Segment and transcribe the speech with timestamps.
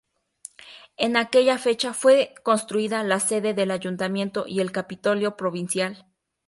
[0.97, 6.07] En aquella fecha fue construida la sede del Ayuntamiento y el Capitolio provincial.